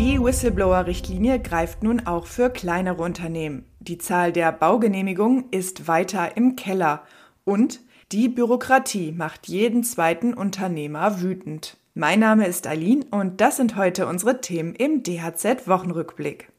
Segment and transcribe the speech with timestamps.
[0.00, 3.66] Die Whistleblower-Richtlinie greift nun auch für kleinere Unternehmen.
[3.80, 7.02] Die Zahl der Baugenehmigungen ist weiter im Keller
[7.44, 11.76] und die Bürokratie macht jeden zweiten Unternehmer wütend.
[11.92, 16.50] Mein Name ist Aline und das sind heute unsere Themen im DHZ Wochenrückblick.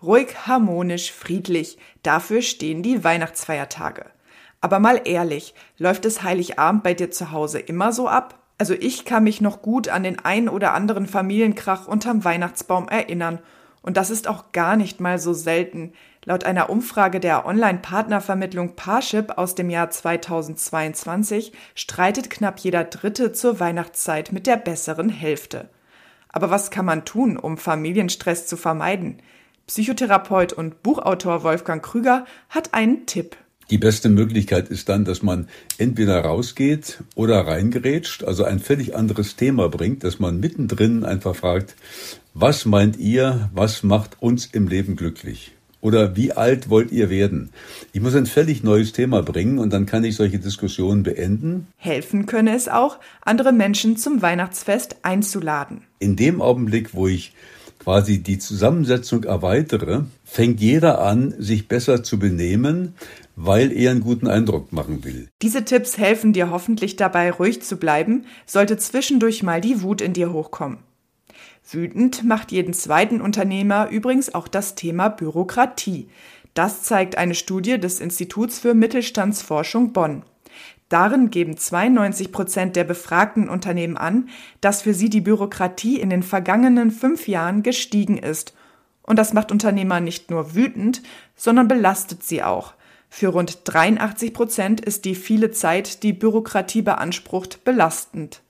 [0.00, 4.06] Ruhig, harmonisch, friedlich, dafür stehen die Weihnachtsfeiertage.
[4.60, 8.40] Aber mal ehrlich, läuft es Heiligabend bei dir zu Hause immer so ab?
[8.60, 13.38] Also ich kann mich noch gut an den ein oder anderen Familienkrach unterm Weihnachtsbaum erinnern.
[13.80, 15.94] Und das ist auch gar nicht mal so selten.
[16.26, 23.60] Laut einer Umfrage der Online-Partnervermittlung Parship aus dem Jahr 2022 streitet knapp jeder Dritte zur
[23.60, 25.70] Weihnachtszeit mit der besseren Hälfte.
[26.28, 29.22] Aber was kann man tun, um Familienstress zu vermeiden?
[29.68, 33.38] Psychotherapeut und Buchautor Wolfgang Krüger hat einen Tipp.
[33.70, 35.48] Die beste Möglichkeit ist dann, dass man
[35.78, 41.76] entweder rausgeht oder reingerätscht, also ein völlig anderes Thema bringt, dass man mittendrin einfach fragt,
[42.34, 45.52] was meint ihr, was macht uns im Leben glücklich?
[45.80, 47.50] Oder wie alt wollt ihr werden?
[47.92, 51.68] Ich muss ein völlig neues Thema bringen und dann kann ich solche Diskussionen beenden.
[51.76, 55.82] Helfen könne es auch, andere Menschen zum Weihnachtsfest einzuladen.
[56.00, 57.32] In dem Augenblick, wo ich
[57.80, 62.94] quasi die Zusammensetzung erweitere, fängt jeder an, sich besser zu benehmen,
[63.34, 65.28] weil er einen guten Eindruck machen will.
[65.42, 70.12] Diese Tipps helfen dir hoffentlich dabei, ruhig zu bleiben, sollte zwischendurch mal die Wut in
[70.12, 70.78] dir hochkommen.
[71.68, 76.08] Wütend macht jeden zweiten Unternehmer übrigens auch das Thema Bürokratie.
[76.54, 80.22] Das zeigt eine Studie des Instituts für Mittelstandsforschung Bonn.
[80.90, 84.28] Darin geben 92 Prozent der befragten Unternehmen an,
[84.60, 88.54] dass für sie die Bürokratie in den vergangenen fünf Jahren gestiegen ist.
[89.02, 91.02] Und das macht Unternehmer nicht nur wütend,
[91.36, 92.74] sondern belastet sie auch.
[93.08, 98.42] Für rund 83 Prozent ist die viele Zeit, die Bürokratie beansprucht, belastend.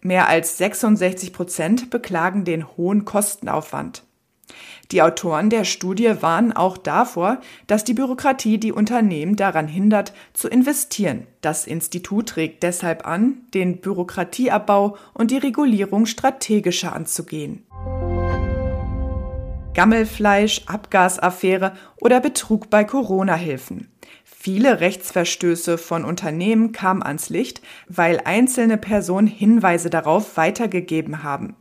[0.00, 4.02] Mehr als 66 Prozent beklagen den hohen Kostenaufwand.
[4.90, 10.48] Die Autoren der Studie warnen auch davor, dass die Bürokratie die Unternehmen daran hindert, zu
[10.48, 11.26] investieren.
[11.40, 17.64] Das Institut regt deshalb an, den Bürokratieabbau und die Regulierung strategischer anzugehen.
[19.74, 23.88] Gammelfleisch, Abgasaffäre oder Betrug bei Corona-Hilfen.
[24.24, 31.56] Viele Rechtsverstöße von Unternehmen kamen ans Licht, weil einzelne Personen Hinweise darauf weitergegeben haben.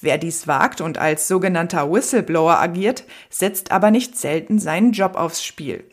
[0.00, 5.44] Wer dies wagt und als sogenannter Whistleblower agiert, setzt aber nicht selten seinen Job aufs
[5.44, 5.84] Spiel.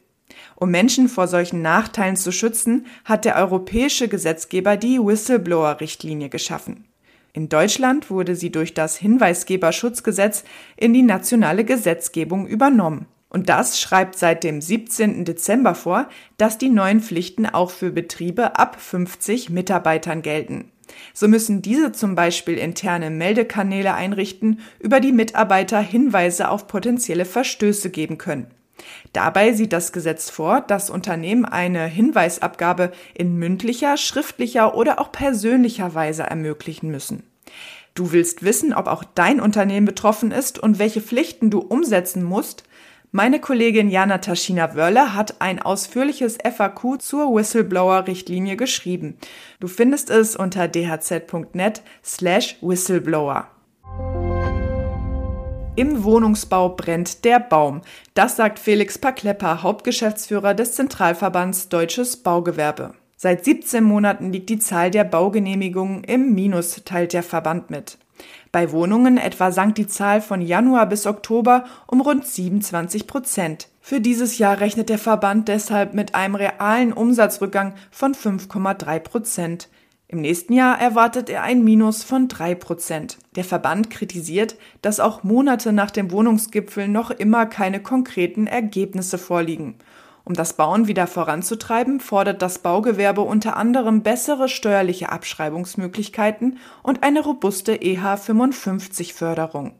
[0.55, 6.85] Um Menschen vor solchen Nachteilen zu schützen, hat der europäische Gesetzgeber die Whistleblower-Richtlinie geschaffen.
[7.33, 10.43] In Deutschland wurde sie durch das Hinweisgeberschutzgesetz
[10.77, 13.07] in die nationale Gesetzgebung übernommen.
[13.29, 15.25] Und das schreibt seit dem 17.
[15.25, 16.07] Dezember vor,
[16.37, 20.71] dass die neuen Pflichten auch für Betriebe ab 50 Mitarbeitern gelten.
[21.13, 27.89] So müssen diese zum Beispiel interne Meldekanäle einrichten, über die Mitarbeiter Hinweise auf potenzielle Verstöße
[27.89, 28.47] geben können.
[29.13, 35.93] Dabei sieht das Gesetz vor, dass Unternehmen eine Hinweisabgabe in mündlicher, schriftlicher oder auch persönlicher
[35.93, 37.23] Weise ermöglichen müssen.
[37.95, 42.63] Du willst wissen, ob auch dein Unternehmen betroffen ist und welche Pflichten du umsetzen musst?
[43.15, 49.19] Meine Kollegin Jana Taschina Wörle hat ein ausführliches FAQ zur Whistleblower-Richtlinie geschrieben.
[49.59, 53.49] Du findest es unter dhz.net slash whistleblower.
[55.75, 57.81] Im Wohnungsbau brennt der Baum.
[58.15, 62.95] Das sagt Felix Paklepper, Hauptgeschäftsführer des Zentralverbands Deutsches Baugewerbe.
[63.15, 67.99] Seit 17 Monaten liegt die Zahl der Baugenehmigungen im Minus, teilt der Verband mit.
[68.51, 73.67] Bei Wohnungen etwa sank die Zahl von Januar bis Oktober um rund 27 Prozent.
[73.81, 79.69] Für dieses Jahr rechnet der Verband deshalb mit einem realen Umsatzrückgang von 5,3 Prozent.
[80.07, 83.17] Im nächsten Jahr erwartet er ein Minus von 3 Prozent.
[83.35, 89.75] Der Verband kritisiert, dass auch Monate nach dem Wohnungsgipfel noch immer keine konkreten Ergebnisse vorliegen.
[90.25, 97.21] Um das Bauen wieder voranzutreiben, fordert das Baugewerbe unter anderem bessere steuerliche Abschreibungsmöglichkeiten und eine
[97.21, 99.73] robuste EH55-Förderung.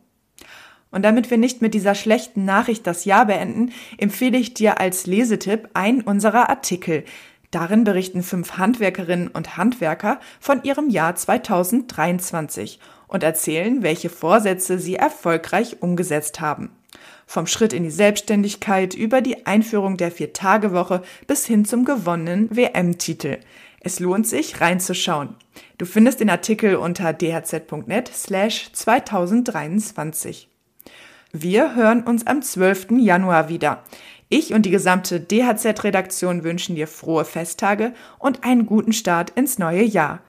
[0.92, 5.08] Und damit wir nicht mit dieser schlechten Nachricht das Jahr beenden, empfehle ich dir als
[5.08, 7.06] Lesetipp einen unserer Artikel.
[7.50, 12.80] Darin berichten fünf Handwerkerinnen und Handwerker von ihrem Jahr 2023
[13.14, 16.72] und erzählen, welche Vorsätze sie erfolgreich umgesetzt haben.
[17.26, 23.38] Vom Schritt in die Selbstständigkeit über die Einführung der Vier-Tage-Woche bis hin zum gewonnenen WM-Titel.
[23.80, 25.36] Es lohnt sich, reinzuschauen.
[25.78, 30.50] Du findest den Artikel unter dhz.net slash 2023.
[31.32, 32.92] Wir hören uns am 12.
[33.00, 33.84] Januar wieder.
[34.30, 39.84] Ich und die gesamte DHZ-Redaktion wünschen dir frohe Festtage und einen guten Start ins neue
[39.84, 40.22] Jahr.